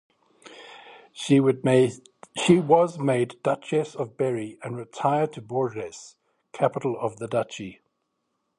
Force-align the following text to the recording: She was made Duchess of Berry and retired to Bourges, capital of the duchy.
She 1.13 1.39
was 1.39 1.59
made 2.97 3.43
Duchess 3.43 3.93
of 3.93 4.17
Berry 4.17 4.57
and 4.63 4.75
retired 4.75 5.31
to 5.33 5.43
Bourges, 5.43 6.15
capital 6.53 6.97
of 6.99 7.17
the 7.17 7.27
duchy. 7.27 7.81